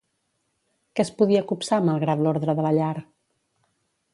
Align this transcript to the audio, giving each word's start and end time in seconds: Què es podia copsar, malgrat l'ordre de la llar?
Què 0.99 1.03
es 1.03 1.11
podia 1.19 1.43
copsar, 1.51 1.79
malgrat 1.91 2.25
l'ordre 2.25 2.57
de 2.61 2.67
la 2.69 2.73
llar? 2.79 2.91